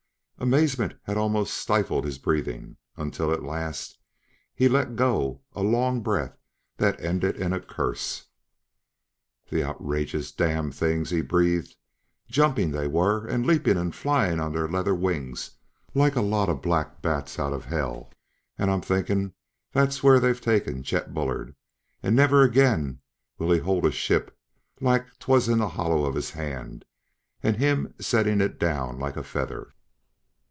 [0.43, 3.99] Amazement had almost stifled his breathing, until at last
[4.55, 6.35] he let go a long breath
[6.77, 8.25] that ended in a curse.
[9.51, 11.75] "The outrageous, damned things!" he breathed.
[12.27, 15.51] "Jumping, they were, and leaping, and flying on their leather wings
[15.93, 18.11] like a lot of black bats out o' hell!
[18.57, 19.35] And I'm thinkin'
[19.71, 21.55] that's where they've taken Chet Bullard,
[22.01, 22.99] and never again
[23.37, 24.35] will he hold a ship
[24.79, 26.83] like 'twas in the hollow of his hand,
[27.43, 29.75] and him settin' it down like a feather!